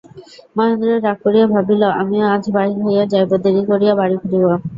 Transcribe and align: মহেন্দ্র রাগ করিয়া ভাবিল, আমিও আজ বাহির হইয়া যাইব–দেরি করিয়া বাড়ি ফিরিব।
মহেন্দ্র 0.55 0.89
রাগ 0.97 1.17
করিয়া 1.23 1.45
ভাবিল, 1.53 1.81
আমিও 2.01 2.25
আজ 2.33 2.43
বাহির 2.55 2.77
হইয়া 2.85 3.03
যাইব–দেরি 3.11 3.61
করিয়া 3.69 3.93
বাড়ি 3.99 4.15
ফিরিব। 4.21 4.43